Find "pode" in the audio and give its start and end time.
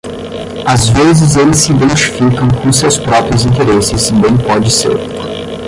4.35-4.71